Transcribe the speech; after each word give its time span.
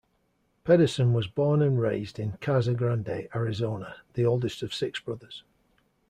Pederson 0.65 1.13
was 1.13 1.27
born 1.27 1.61
and 1.61 1.79
raised 1.79 2.17
in 2.17 2.31
Casa 2.41 2.73
Grande, 2.73 3.29
Arizona, 3.35 3.97
the 4.15 4.25
oldest 4.25 4.63
of 4.63 4.73
six 4.73 4.99
brothers. 4.99 5.43